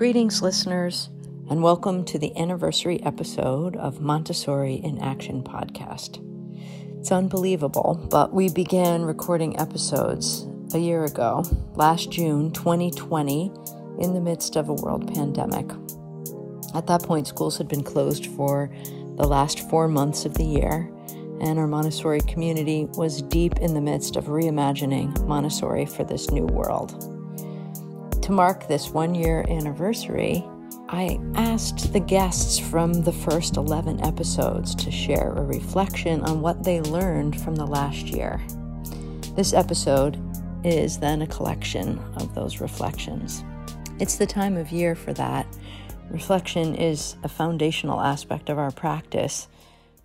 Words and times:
Greetings, 0.00 0.40
listeners, 0.40 1.10
and 1.50 1.62
welcome 1.62 2.06
to 2.06 2.18
the 2.18 2.34
anniversary 2.34 3.02
episode 3.02 3.76
of 3.76 4.00
Montessori 4.00 4.76
in 4.76 4.98
Action 4.98 5.42
podcast. 5.42 6.24
It's 6.98 7.12
unbelievable, 7.12 8.08
but 8.10 8.32
we 8.32 8.48
began 8.48 9.02
recording 9.02 9.60
episodes 9.60 10.46
a 10.72 10.78
year 10.78 11.04
ago, 11.04 11.44
last 11.74 12.10
June 12.10 12.50
2020, 12.50 13.52
in 13.98 14.14
the 14.14 14.22
midst 14.22 14.56
of 14.56 14.70
a 14.70 14.72
world 14.72 15.06
pandemic. 15.12 15.68
At 16.74 16.86
that 16.86 17.02
point, 17.02 17.28
schools 17.28 17.58
had 17.58 17.68
been 17.68 17.84
closed 17.84 18.24
for 18.24 18.74
the 19.18 19.28
last 19.28 19.68
four 19.68 19.86
months 19.86 20.24
of 20.24 20.32
the 20.32 20.44
year, 20.44 20.90
and 21.42 21.58
our 21.58 21.66
Montessori 21.66 22.22
community 22.22 22.86
was 22.94 23.20
deep 23.20 23.58
in 23.58 23.74
the 23.74 23.82
midst 23.82 24.16
of 24.16 24.28
reimagining 24.28 25.26
Montessori 25.26 25.84
for 25.84 26.04
this 26.04 26.30
new 26.30 26.46
world. 26.46 27.19
To 28.30 28.36
mark 28.36 28.68
this 28.68 28.90
one 28.90 29.16
year 29.16 29.44
anniversary, 29.48 30.48
I 30.88 31.18
asked 31.34 31.92
the 31.92 31.98
guests 31.98 32.60
from 32.60 32.92
the 32.92 33.10
first 33.10 33.56
11 33.56 34.06
episodes 34.06 34.72
to 34.76 34.92
share 34.92 35.32
a 35.32 35.42
reflection 35.42 36.20
on 36.22 36.40
what 36.40 36.62
they 36.62 36.80
learned 36.80 37.40
from 37.40 37.56
the 37.56 37.66
last 37.66 38.06
year. 38.06 38.40
This 39.34 39.52
episode 39.52 40.16
is 40.62 40.96
then 40.96 41.22
a 41.22 41.26
collection 41.26 41.98
of 42.18 42.32
those 42.36 42.60
reflections. 42.60 43.42
It's 43.98 44.14
the 44.14 44.28
time 44.28 44.56
of 44.56 44.70
year 44.70 44.94
for 44.94 45.12
that. 45.14 45.44
Reflection 46.08 46.76
is 46.76 47.16
a 47.24 47.28
foundational 47.28 48.00
aspect 48.00 48.48
of 48.48 48.60
our 48.60 48.70
practice 48.70 49.48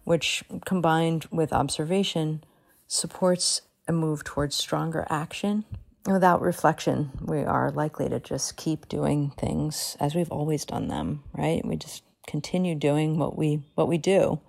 which 0.03 0.43
combined 0.65 1.27
with 1.29 1.53
observation 1.53 2.43
supports 2.87 3.61
a 3.87 3.93
move 3.93 4.23
towards 4.23 4.55
stronger 4.55 5.05
action. 5.11 5.63
Without 6.07 6.41
reflection, 6.41 7.09
we 7.19 7.39
are 7.39 7.71
likely 7.71 8.07
to 8.09 8.19
just 8.19 8.57
keep 8.57 8.87
doing 8.87 9.31
things 9.37 9.97
as 9.99 10.13
we've 10.13 10.31
always 10.31 10.63
done 10.63 10.87
them, 10.87 11.23
right? 11.33 11.65
We 11.65 11.77
just 11.77 12.03
continue 12.27 12.75
doing 12.75 13.17
what 13.17 13.35
we 13.35 13.63
what 13.73 13.87
we 13.87 13.97
do. 13.97 14.39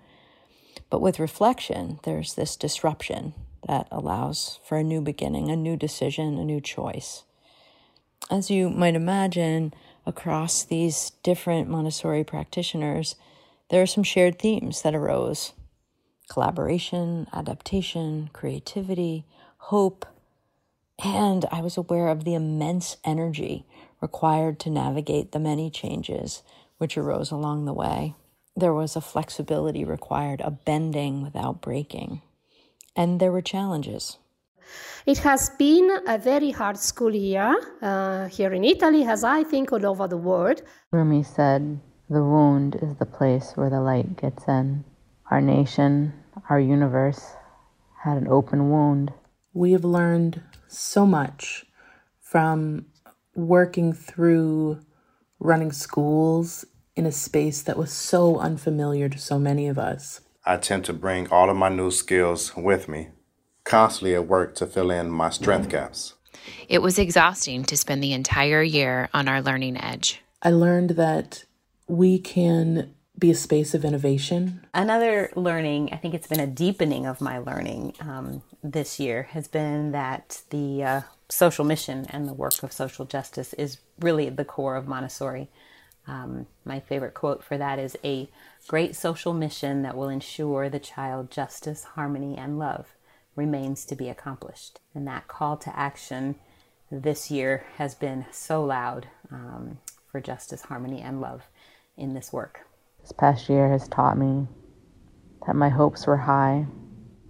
But 0.91 1.01
with 1.01 1.19
reflection, 1.19 1.99
there's 2.05 2.35
this 2.35 2.57
disruption 2.57 3.33
that 3.67 3.89
allows 3.91 4.61
for 4.65 4.77
a 4.77 4.85
new 4.85 5.01
beginning, 5.01 5.51
a 5.51 5.57
new 5.57 5.77
decision, 5.77 6.39
a 6.39 6.45
new 6.45 6.61
choice. 6.61 7.25
As 8.31 8.51
you 8.51 8.69
might 8.69 8.95
imagine, 8.95 9.73
across 10.05 10.63
these 10.63 11.13
different 11.23 11.71
Montessori 11.71 12.23
practitioners, 12.23 13.17
there 13.71 13.81
are 13.81 13.87
some 13.87 14.05
shared 14.05 14.39
themes 14.39 14.83
that 14.83 14.95
arose 14.95 15.53
collaboration, 16.29 17.29
adaptation, 17.33 18.29
creativity, 18.33 19.25
hope, 19.57 20.05
and 21.03 21.45
I 21.51 21.61
was 21.61 21.77
aware 21.77 22.09
of 22.09 22.25
the 22.25 22.35
immense 22.35 22.97
energy 23.05 23.65
required 24.01 24.59
to 24.61 24.71
navigate 24.71 25.33
the 25.33 25.39
many 25.39 25.71
changes 25.71 26.43
which 26.79 26.97
arose 26.99 27.31
along 27.31 27.65
the 27.65 27.73
way. 27.73 28.15
There 28.55 28.73
was 28.73 28.97
a 28.97 29.01
flexibility 29.01 29.85
required, 29.85 30.41
a 30.41 30.51
bending 30.51 31.23
without 31.23 31.61
breaking, 31.61 32.23
and 32.95 33.21
there 33.21 33.33
were 33.33 33.43
challenges. 33.43 34.19
It 35.05 35.19
has 35.19 35.51
been 35.51 35.99
a 36.07 36.19
very 36.19 36.51
hard 36.51 36.79
school 36.79 37.15
year 37.15 37.55
uh, 37.81 38.27
here 38.27 38.53
in 38.53 38.65
Italy, 38.65 39.05
as 39.05 39.23
I 39.23 39.45
think 39.45 39.73
all 39.73 39.87
over 39.87 40.09
the 40.09 40.17
world. 40.17 40.63
Rumi 40.91 41.23
said, 41.23 41.81
the 42.09 42.23
wound 42.23 42.77
is 42.83 42.97
the 42.97 43.07
place 43.07 43.53
where 43.57 43.71
the 43.71 43.81
light 43.81 44.17
gets 44.17 44.47
in. 44.47 44.85
Our 45.31 45.41
nation, 45.41 46.13
our 46.49 46.61
universe, 46.61 47.35
had 48.03 48.17
an 48.17 48.29
open 48.29 48.71
wound. 48.71 49.13
We 49.57 49.73
have 49.73 49.87
learned 49.87 50.43
so 50.69 51.07
much 51.07 51.65
from 52.21 52.85
working 53.35 53.95
through 53.95 54.81
running 55.39 55.73
schools 55.73 56.67
in 56.95 57.07
a 57.07 57.11
space 57.11 57.63
that 57.63 57.79
was 57.79 57.91
so 57.91 58.39
unfamiliar 58.39 59.09
to 59.09 59.19
so 59.19 59.39
many 59.39 59.67
of 59.67 59.79
us. 59.79 60.21
I 60.45 60.59
tend 60.59 60.85
to 60.85 60.93
bring 60.93 61.31
all 61.31 61.49
of 61.49 61.57
my 61.57 61.71
new 61.71 61.91
skills 61.91 62.55
with 62.55 62.87
me, 62.87 63.09
constantly 63.65 64.15
at 64.15 64.29
work 64.29 64.55
to 64.57 64.67
fill 64.67 64.91
in 64.91 65.09
my 65.09 65.31
strength 65.31 65.71
gaps. 65.71 66.13
It 66.69 66.83
was 66.83 66.99
exhausting 66.99 67.65
to 67.65 67.79
spend 67.79 68.03
the 68.03 68.13
entire 68.13 68.63
year 68.63 69.09
on 69.15 69.27
our 69.27 69.41
learning 69.41 69.79
edge. 69.79 70.21
I 70.43 70.51
learned 70.51 70.91
that 70.91 71.47
we 71.89 72.19
can 72.19 72.95
be 73.19 73.31
a 73.31 73.35
space 73.35 73.75
of 73.75 73.85
innovation. 73.85 74.67
Another 74.75 75.31
learning, 75.35 75.91
I 75.93 75.97
think 75.97 76.15
it's 76.15 76.27
been 76.27 76.41
a 76.41 76.47
deepening 76.47 77.07
of 77.07 77.21
my 77.21 77.39
learning 77.39 77.95
um, 78.01 78.43
this 78.63 79.01
year, 79.01 79.25
has 79.31 79.49
been 79.49 79.93
that 79.93 80.43
the 80.51 80.85
uh, 80.85 81.01
social 81.29 81.65
mission 81.65 82.07
and 82.11 82.29
the 82.29 82.35
work 82.35 82.63
of 82.63 82.73
social 82.73 83.05
justice 83.05 83.53
is 83.55 83.79
really 84.01 84.29
the 84.29 84.45
core 84.45 84.77
of 84.77 84.87
Montessori. 84.87 85.49
Um, 86.07 86.47
my 86.65 86.79
favorite 86.79 87.15
quote 87.15 87.43
for 87.43 87.59
that 87.59 87.79
is 87.79 87.97
a 88.05 88.29
great 88.69 88.95
social 88.95 89.33
mission 89.33 89.83
that 89.83 89.97
will 89.97 90.09
ensure 90.09 90.69
the 90.69 90.79
child 90.79 91.31
justice, 91.31 91.85
harmony, 91.85 92.37
and 92.37 92.59
love 92.59 92.95
remains 93.35 93.85
to 93.87 93.97
be 93.97 94.09
accomplished. 94.09 94.81
And 94.95 95.07
that 95.07 95.27
call 95.27 95.57
to 95.59 95.77
action 95.79 96.37
this 96.91 97.31
year 97.31 97.67
has 97.77 97.95
been 97.95 98.27
so 98.31 98.65
loud 98.65 99.09
um, 99.31 99.79
for 100.11 100.21
justice, 100.21 100.63
harmony, 100.63 101.01
and 101.01 101.21
love 101.21 101.43
in 101.97 102.15
this 102.15 102.33
work. 102.33 102.66
This 103.07 103.13
past 103.13 103.49
year 103.49 103.71
has 103.71 103.87
taught 103.87 104.19
me 104.19 104.49
that 105.47 105.55
my 105.55 105.69
hopes 105.69 106.09
were 106.09 106.17
high 106.17 106.67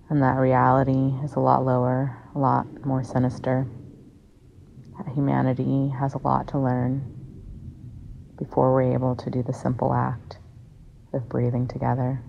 and 0.09 0.22
that 0.22 0.38
reality 0.38 1.12
is 1.22 1.34
a 1.34 1.41
lot 1.41 1.66
lower, 1.66 2.16
a 2.34 2.38
lot 2.38 2.66
more 2.87 3.04
sinister. 3.04 3.66
That 4.97 5.12
humanity 5.12 5.92
has 6.00 6.15
a 6.15 6.19
lot 6.25 6.48
to 6.48 6.59
learn 6.59 7.04
before 8.38 8.72
we're 8.72 8.94
able 8.94 9.16
to 9.16 9.28
do 9.28 9.42
the 9.42 9.53
simple 9.53 9.92
act 9.92 10.38
of 11.12 11.28
breathing 11.28 11.69
together. 11.69 12.22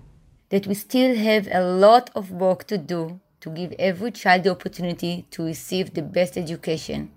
That 0.50 0.66
we 0.66 0.74
still 0.74 1.16
have 1.16 1.48
a 1.50 1.64
lot 1.64 2.10
of 2.14 2.30
work 2.30 2.66
to 2.66 2.76
do 2.76 3.18
to 3.40 3.48
give 3.48 3.72
every 3.78 4.10
child 4.10 4.42
the 4.42 4.50
opportunity 4.50 5.24
to 5.30 5.42
receive 5.42 5.94
the 5.94 6.02
best 6.02 6.36
education. 6.36 7.12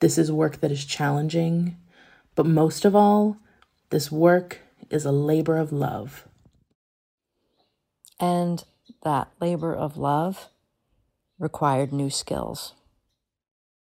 This 0.00 0.16
is 0.16 0.32
work 0.32 0.62
that 0.62 0.72
is 0.72 0.86
challenging, 0.86 1.76
but 2.34 2.46
most 2.46 2.86
of 2.86 2.96
all, 2.96 3.36
this 3.90 4.10
work 4.10 4.63
is 4.94 5.04
a 5.04 5.12
labor 5.12 5.58
of 5.58 5.72
love. 5.72 6.28
And 8.20 8.64
that 9.02 9.28
labor 9.40 9.74
of 9.74 9.96
love 9.96 10.48
required 11.38 11.92
new 11.92 12.10
skills. 12.10 12.74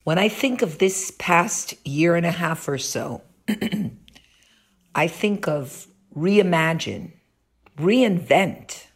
When 0.05 0.19
I 0.19 0.29
think 0.29 0.63
of 0.63 0.79
this 0.79 1.13
past 1.19 1.75
year 1.87 2.17
and 2.17 2.27
a 2.27 2.31
half 2.31 2.69
or 2.69 2.79
so, 2.79 3.23
I 4.95 5.09
think 5.09 5.49
of 5.49 5.87
reimagine, 6.15 7.13
reinvent. 7.79 8.87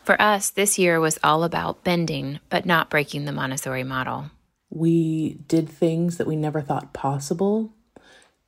For 0.00 0.20
us, 0.20 0.50
this 0.50 0.78
year 0.78 1.00
was 1.00 1.18
all 1.22 1.44
about 1.44 1.84
bending, 1.84 2.40
but 2.50 2.66
not 2.66 2.90
breaking 2.90 3.24
the 3.24 3.32
Montessori 3.32 3.84
model. 3.84 4.30
We 4.70 5.34
did 5.46 5.68
things 5.68 6.18
that 6.18 6.26
we 6.26 6.36
never 6.36 6.60
thought 6.60 6.92
possible 6.92 7.72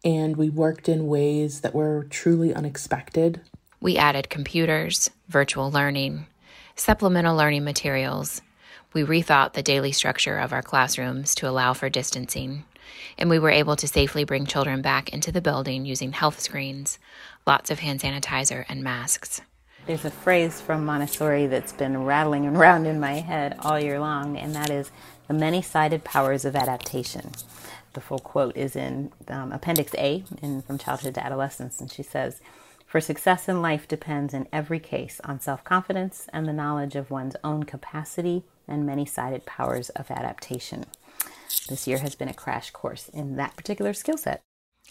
and 0.05 0.37
we 0.37 0.49
worked 0.49 0.88
in 0.88 1.09
ways 1.09 1.61
that 1.61 1.75
were 1.75 2.06
truly 2.11 2.55
unexpected. 2.55 3.41
We 3.81 3.97
added 3.97 4.31
computers, 4.31 5.11
virtual 5.28 5.71
learning, 5.71 6.27
supplemental 6.77 7.37
learning 7.37 7.65
materials. 7.65 8.43
We 8.93 9.03
rethought 9.03 9.53
the 9.53 9.62
daily 9.62 9.93
structure 9.93 10.39
of 10.39 10.53
our 10.53 10.62
classrooms 10.62 11.34
to 11.37 11.49
allow 11.49 11.75
for 11.75 11.89
distancing, 11.89 12.65
and 13.19 13.31
we 13.31 13.39
were 13.39 13.50
able 13.50 13.77
to 13.77 13.89
safely 13.89 14.25
bring 14.25 14.47
children 14.47 14.83
back 14.83 15.12
into 15.12 15.31
the 15.31 15.41
building 15.41 15.84
using 15.84 16.12
health 16.12 16.41
screens, 16.41 16.99
lots 17.47 17.71
of 17.71 17.78
hand 17.78 18.00
sanitizer, 18.00 18.65
and 18.69 18.83
masks. 18.83 19.41
There's 19.87 20.05
a 20.05 20.10
phrase 20.10 20.60
from 20.60 20.84
Montessori 20.84 21.47
that's 21.47 21.72
been 21.72 22.05
rattling 22.05 22.47
around 22.47 22.87
in 22.87 23.00
my 23.00 23.15
head 23.15 23.56
all 23.60 23.81
year 23.81 23.99
long, 23.99 24.37
and 24.37 24.55
that 24.55 24.71
is 24.71 24.91
the 25.31 25.35
many 25.35 25.63
sided 25.63 26.03
powers 26.03 26.45
of 26.45 26.57
adaptation. 26.57 27.31
The 27.93 28.01
full 28.01 28.19
quote 28.19 28.57
is 28.57 28.75
in 28.75 29.13
um, 29.28 29.53
Appendix 29.53 29.95
A 29.95 30.25
in 30.43 30.60
From 30.63 30.77
Childhood 30.77 31.15
to 31.15 31.25
Adolescence, 31.25 31.81
and 31.81 31.89
she 31.89 32.03
says, 32.03 32.41
For 32.84 33.01
success 33.01 33.49
in 33.49 33.63
life 33.63 33.87
depends 33.87 34.34
in 34.34 34.49
every 34.53 34.81
case 34.81 35.21
on 35.22 35.39
self 35.39 35.63
confidence 35.63 36.27
and 36.33 36.49
the 36.49 36.53
knowledge 36.53 36.97
of 36.97 37.13
one's 37.13 37.37
own 37.45 37.63
capacity 37.63 38.43
and 38.66 38.84
many 38.84 39.07
sided 39.07 39.47
powers 39.47 39.91
of 39.91 40.10
adaptation. 40.10 40.87
This 41.69 41.87
year 41.87 41.99
has 41.99 42.16
been 42.16 42.28
a 42.28 42.34
crash 42.34 42.72
course 42.72 43.09
in 43.10 43.37
that 43.37 43.54
particular 43.57 43.93
skill 43.93 44.16
set. 44.16 44.41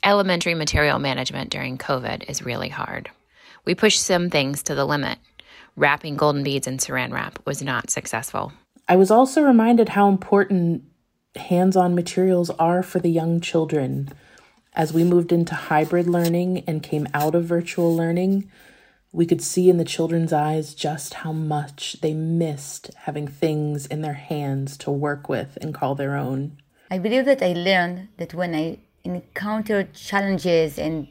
Elementary 0.06 0.54
material 0.54 1.00
management 1.00 1.50
during 1.50 1.78
COVID 1.78 2.30
is 2.30 2.46
really 2.46 2.70
hard. 2.70 3.10
We 3.66 3.76
pushed 3.76 4.02
some 4.02 4.30
things 4.30 4.64
to 4.64 4.74
the 4.74 4.86
limit. 4.86 5.20
Wrapping 5.76 6.16
golden 6.16 6.44
beads 6.44 6.66
in 6.66 6.78
saran 6.78 7.12
wrap 7.12 7.46
was 7.46 7.62
not 7.62 7.90
successful. 7.90 8.54
I 8.90 8.96
was 8.96 9.12
also 9.12 9.44
reminded 9.44 9.90
how 9.90 10.10
important 10.10 10.84
hands 11.36 11.78
on 11.78 11.94
materials 11.94 12.50
are 12.50 12.82
for 12.82 12.98
the 12.98 13.12
young 13.12 13.40
children. 13.40 14.10
As 14.74 14.92
we 14.92 15.04
moved 15.04 15.32
into 15.32 15.54
hybrid 15.54 16.08
learning 16.08 16.64
and 16.66 16.82
came 16.82 17.08
out 17.14 17.36
of 17.36 17.46
virtual 17.46 17.96
learning, 17.96 18.50
we 19.12 19.28
could 19.28 19.44
see 19.44 19.70
in 19.70 19.78
the 19.78 19.86
children's 19.86 20.34
eyes 20.34 20.74
just 20.74 21.14
how 21.22 21.32
much 21.32 21.98
they 22.02 22.16
missed 22.16 22.90
having 23.06 23.28
things 23.28 23.86
in 23.86 24.02
their 24.02 24.14
hands 24.14 24.76
to 24.78 24.90
work 24.90 25.30
with 25.30 25.56
and 25.62 25.72
call 25.76 25.94
their 25.94 26.16
own. 26.16 26.58
I 26.90 26.98
believe 26.98 27.26
that 27.26 27.44
I 27.44 27.54
learned 27.54 28.08
that 28.18 28.34
when 28.34 28.56
I 28.56 28.80
encounter 29.04 29.84
challenges 29.84 30.80
and 30.80 31.08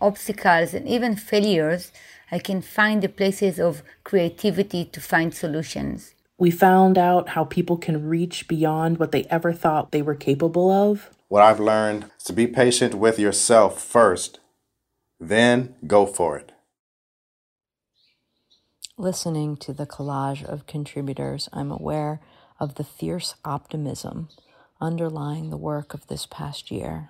obstacles, 0.00 0.74
and 0.74 0.86
even 0.86 1.16
failures, 1.16 1.90
I 2.30 2.38
can 2.38 2.62
find 2.62 3.02
the 3.02 3.08
places 3.08 3.58
of 3.58 3.82
creativity 4.04 4.84
to 4.84 5.00
find 5.00 5.34
solutions. 5.34 6.12
We 6.38 6.50
found 6.50 6.98
out 6.98 7.30
how 7.30 7.44
people 7.44 7.78
can 7.78 8.06
reach 8.06 8.46
beyond 8.46 8.98
what 8.98 9.10
they 9.10 9.24
ever 9.24 9.52
thought 9.52 9.90
they 9.90 10.02
were 10.02 10.14
capable 10.14 10.70
of. 10.70 11.10
What 11.28 11.42
I've 11.42 11.60
learned 11.60 12.10
is 12.18 12.24
to 12.24 12.32
be 12.32 12.46
patient 12.46 12.94
with 12.94 13.18
yourself 13.18 13.82
first, 13.82 14.38
then 15.18 15.74
go 15.86 16.04
for 16.06 16.36
it. 16.36 16.52
Listening 18.98 19.56
to 19.58 19.72
the 19.72 19.86
collage 19.86 20.44
of 20.44 20.66
contributors, 20.66 21.48
I'm 21.52 21.70
aware 21.70 22.20
of 22.60 22.76
the 22.76 22.84
fierce 22.84 23.34
optimism 23.44 24.28
underlying 24.80 25.50
the 25.50 25.56
work 25.56 25.94
of 25.94 26.06
this 26.06 26.26
past 26.26 26.70
year. 26.70 27.08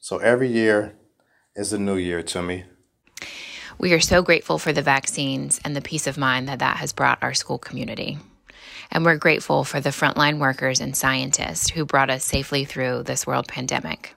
So 0.00 0.18
every 0.18 0.48
year 0.48 0.96
is 1.54 1.72
a 1.72 1.78
new 1.78 1.96
year 1.96 2.22
to 2.22 2.42
me. 2.42 2.64
We 3.78 3.92
are 3.92 4.00
so 4.00 4.22
grateful 4.22 4.58
for 4.58 4.72
the 4.72 4.82
vaccines 4.82 5.60
and 5.64 5.74
the 5.74 5.80
peace 5.80 6.06
of 6.06 6.16
mind 6.16 6.48
that 6.48 6.60
that 6.60 6.76
has 6.76 6.92
brought 6.92 7.22
our 7.22 7.34
school 7.34 7.58
community. 7.58 8.18
And 8.90 9.04
we're 9.04 9.16
grateful 9.16 9.64
for 9.64 9.80
the 9.80 9.90
frontline 9.90 10.38
workers 10.38 10.80
and 10.80 10.96
scientists 10.96 11.70
who 11.70 11.84
brought 11.84 12.10
us 12.10 12.24
safely 12.24 12.64
through 12.64 13.02
this 13.02 13.26
world 13.26 13.48
pandemic. 13.48 14.14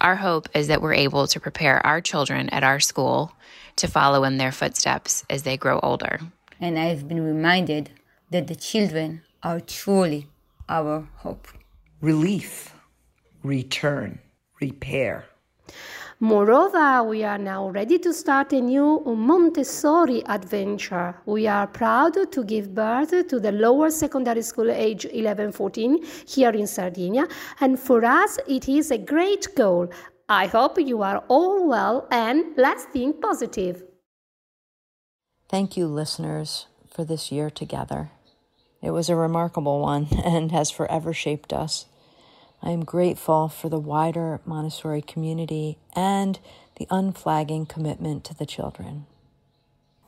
Our 0.00 0.16
hope 0.16 0.48
is 0.54 0.68
that 0.68 0.82
we're 0.82 0.94
able 0.94 1.26
to 1.26 1.40
prepare 1.40 1.84
our 1.86 2.00
children 2.00 2.48
at 2.50 2.64
our 2.64 2.80
school 2.80 3.32
to 3.76 3.88
follow 3.88 4.24
in 4.24 4.38
their 4.38 4.52
footsteps 4.52 5.24
as 5.28 5.42
they 5.42 5.56
grow 5.56 5.78
older. 5.82 6.20
And 6.60 6.78
I've 6.78 7.06
been 7.06 7.24
reminded 7.24 7.90
that 8.30 8.46
the 8.46 8.56
children 8.56 9.22
are 9.42 9.60
truly 9.60 10.26
our 10.68 11.06
hope. 11.16 11.48
Relief, 12.00 12.74
return, 13.42 14.18
repair. 14.60 15.26
Moreover, 16.18 17.02
we 17.02 17.24
are 17.24 17.36
now 17.36 17.68
ready 17.68 17.98
to 17.98 18.10
start 18.14 18.54
a 18.54 18.60
new 18.62 19.02
Montessori 19.04 20.24
adventure. 20.24 21.14
We 21.26 21.46
are 21.46 21.66
proud 21.66 22.32
to 22.32 22.42
give 22.42 22.74
birth 22.74 23.28
to 23.28 23.38
the 23.38 23.52
lower 23.52 23.90
secondary 23.90 24.40
school 24.40 24.70
age 24.70 25.04
11 25.04 25.52
14 25.52 26.02
here 26.26 26.52
in 26.52 26.66
Sardinia, 26.66 27.28
and 27.60 27.78
for 27.78 28.02
us, 28.02 28.38
it 28.48 28.66
is 28.66 28.90
a 28.90 28.96
great 28.96 29.48
goal. 29.56 29.90
I 30.26 30.46
hope 30.46 30.80
you 30.80 31.02
are 31.02 31.22
all 31.28 31.68
well 31.68 32.08
and 32.10 32.56
let's 32.56 32.84
think 32.84 33.20
positive. 33.20 33.82
Thank 35.50 35.76
you, 35.76 35.86
listeners, 35.86 36.66
for 36.88 37.04
this 37.04 37.30
year 37.30 37.50
together. 37.50 38.10
It 38.80 38.92
was 38.92 39.10
a 39.10 39.16
remarkable 39.16 39.80
one 39.80 40.08
and 40.24 40.50
has 40.50 40.70
forever 40.70 41.12
shaped 41.12 41.52
us. 41.52 41.84
I 42.66 42.70
am 42.70 42.84
grateful 42.84 43.48
for 43.48 43.68
the 43.68 43.78
wider 43.78 44.40
Montessori 44.44 45.00
community 45.00 45.78
and 45.94 46.36
the 46.78 46.88
unflagging 46.90 47.66
commitment 47.66 48.24
to 48.24 48.34
the 48.34 48.44
children. 48.44 49.06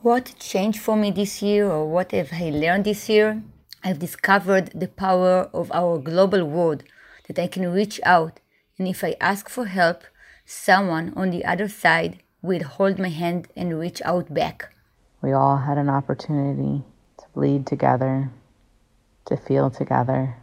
What 0.03 0.35
changed 0.41 0.81
for 0.81 0.97
me 0.97 1.13
this 1.13 1.41
year, 1.41 1.71
or 1.71 1.87
what 1.87 2.11
have 2.11 2.31
I 2.33 2.51
learned 2.51 2.83
this 2.83 3.09
year? 3.09 3.45
I've 3.85 4.01
discovered 4.01 4.73
the 4.75 4.89
power 4.89 5.49
of 5.55 5.71
our 5.71 5.99
global 5.99 6.45
world 6.45 6.83
that 7.29 7.39
I 7.39 7.47
can 7.47 7.71
reach 7.71 8.01
out, 8.03 8.41
and 8.77 8.89
if 8.89 9.05
I 9.05 9.15
ask 9.21 9.49
for 9.49 9.67
help, 9.67 10.03
someone 10.45 11.13
on 11.15 11.31
the 11.31 11.45
other 11.45 11.69
side 11.69 12.25
will 12.43 12.65
hold 12.65 12.99
my 12.99 13.11
hand 13.11 13.47
and 13.55 13.79
reach 13.79 14.03
out 14.05 14.35
back. 14.35 14.75
We 15.23 15.31
all 15.31 15.59
had 15.59 15.79
an 15.79 15.89
opportunity 15.89 16.83
to 17.19 17.25
bleed 17.35 17.69
together, 17.69 18.33
to 19.27 19.37
feel 19.37 19.71
together, 19.71 20.35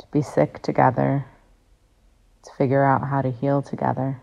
to 0.00 0.06
be 0.10 0.22
sick 0.22 0.60
together, 0.62 1.24
to 2.44 2.50
figure 2.56 2.84
out 2.84 3.08
how 3.08 3.22
to 3.22 3.30
heal 3.30 3.62
together. 3.62 4.20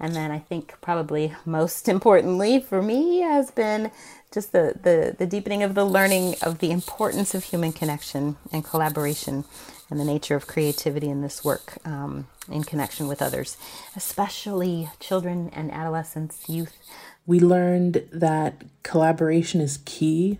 And 0.00 0.16
then 0.16 0.30
I 0.30 0.38
think 0.38 0.74
probably 0.80 1.34
most 1.44 1.86
importantly 1.88 2.58
for 2.58 2.80
me 2.80 3.20
has 3.20 3.50
been 3.50 3.90
just 4.32 4.52
the, 4.52 4.74
the, 4.82 5.14
the 5.18 5.26
deepening 5.26 5.62
of 5.62 5.74
the 5.74 5.84
learning 5.84 6.36
of 6.42 6.60
the 6.60 6.70
importance 6.70 7.34
of 7.34 7.44
human 7.44 7.72
connection 7.72 8.36
and 8.50 8.64
collaboration 8.64 9.44
and 9.90 10.00
the 10.00 10.04
nature 10.04 10.36
of 10.36 10.46
creativity 10.46 11.08
in 11.08 11.20
this 11.20 11.44
work 11.44 11.76
um, 11.84 12.28
in 12.50 12.62
connection 12.62 13.08
with 13.08 13.20
others, 13.20 13.56
especially 13.96 14.88
children 15.00 15.50
and 15.52 15.70
adolescents, 15.72 16.48
youth. 16.48 16.78
We 17.26 17.40
learned 17.40 18.08
that 18.12 18.62
collaboration 18.82 19.60
is 19.60 19.80
key, 19.84 20.38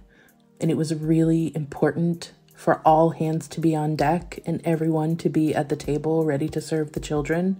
and 0.61 0.71
it 0.71 0.77
was 0.77 0.95
really 0.95 1.55
important 1.55 2.33
for 2.61 2.83
all 2.85 3.09
hands 3.09 3.49
to 3.49 3.59
be 3.59 3.75
on 3.75 3.97
deck 3.97 4.39
and 4.45 4.61
everyone 4.67 5.17
to 5.17 5.31
be 5.31 5.55
at 5.55 5.71
the 5.71 5.77
table 5.77 6.27
ready 6.27 6.47
to 6.47 6.61
serve 6.61 6.93
the 6.93 7.01
children. 7.01 7.57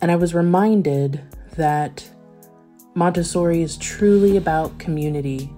And 0.00 0.10
I 0.10 0.16
was 0.16 0.32
reminded 0.32 1.20
that 1.56 2.08
Montessori 2.94 3.60
is 3.60 3.76
truly 3.76 4.38
about 4.38 4.78
community. 4.78 5.52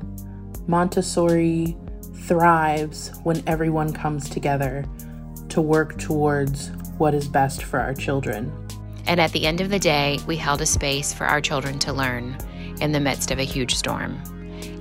Montessori 0.67 1.77
thrives 2.27 3.13
when 3.23 3.45
everyone 3.47 3.93
comes 3.93 4.29
together 4.29 4.85
to 5.49 5.61
work 5.61 5.97
towards 5.99 6.73
what 6.99 7.15
is 7.15 7.29
best 7.29 7.63
for 7.63 7.79
our 7.79 7.95
children. 7.95 8.53
And 9.07 9.21
at 9.21 9.31
the 9.31 9.47
end 9.47 9.61
of 9.61 9.71
the 9.71 9.79
day, 9.79 10.19
we 10.27 10.37
held 10.37 10.61
a 10.61 10.67
space 10.67 11.13
for 11.13 11.27
our 11.27 11.41
children 11.41 11.79
to 11.79 11.93
learn 11.93 12.37
in 12.81 12.91
the 12.91 12.99
midst 12.99 13.31
of 13.31 13.39
a 13.39 13.45
huge 13.45 13.77
storm. 13.77 14.21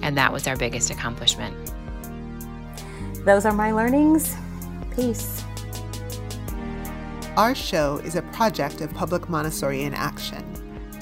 And 0.01 0.17
that 0.17 0.33
was 0.33 0.47
our 0.47 0.57
biggest 0.57 0.89
accomplishment. 0.89 1.70
Those 3.23 3.45
are 3.45 3.53
my 3.53 3.71
learnings. 3.71 4.35
Peace. 4.95 5.44
Our 7.38 7.53
show 7.53 7.97
is 7.97 8.15
a 8.15 8.23
project 8.23 8.81
of 8.81 8.91
Public 8.95 9.29
Montessori 9.29 9.83
in 9.83 9.94
Action, 9.94 10.44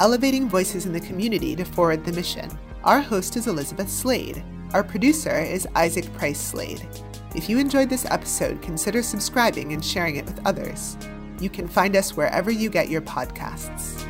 elevating 0.01 0.49
voices 0.49 0.85
in 0.85 0.91
the 0.91 0.99
community 0.99 1.55
to 1.55 1.63
forward 1.63 2.03
the 2.03 2.11
mission. 2.11 2.49
Our 2.83 2.99
host 2.99 3.37
is 3.37 3.47
Elizabeth 3.47 3.89
Slade. 3.89 4.43
Our 4.73 4.83
producer 4.83 5.39
is 5.39 5.65
Isaac 5.75 6.11
Price 6.13 6.41
Slade. 6.41 6.85
If 7.35 7.49
you 7.49 7.57
enjoyed 7.57 7.89
this 7.89 8.05
episode, 8.05 8.61
consider 8.61 9.01
subscribing 9.01 9.71
and 9.71 9.83
sharing 9.83 10.17
it 10.17 10.25
with 10.25 10.45
others. 10.45 10.97
You 11.39 11.49
can 11.49 11.69
find 11.69 11.95
us 11.95 12.17
wherever 12.17 12.51
you 12.51 12.69
get 12.69 12.89
your 12.89 13.01
podcasts. 13.01 14.05